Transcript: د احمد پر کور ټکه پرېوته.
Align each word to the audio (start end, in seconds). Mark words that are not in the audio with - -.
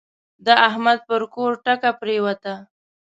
د 0.45 0.47
احمد 0.67 0.99
پر 1.09 1.21
کور 1.33 1.51
ټکه 1.65 1.91
پرېوته. 2.01 2.53